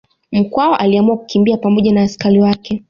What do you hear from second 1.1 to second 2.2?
kukimbia pamoja na